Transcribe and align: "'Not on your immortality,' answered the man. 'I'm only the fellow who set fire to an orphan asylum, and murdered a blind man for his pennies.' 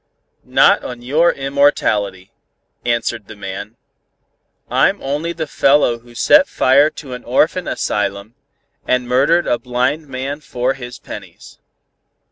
"'Not 0.43 0.83
on 0.83 1.03
your 1.03 1.31
immortality,' 1.31 2.31
answered 2.83 3.27
the 3.27 3.35
man. 3.35 3.75
'I'm 4.71 4.99
only 4.99 5.31
the 5.31 5.45
fellow 5.45 5.99
who 5.99 6.15
set 6.15 6.47
fire 6.47 6.89
to 6.89 7.13
an 7.13 7.23
orphan 7.23 7.67
asylum, 7.67 8.33
and 8.87 9.07
murdered 9.07 9.45
a 9.45 9.59
blind 9.59 10.07
man 10.07 10.39
for 10.39 10.73
his 10.73 10.97
pennies.' 10.97 11.59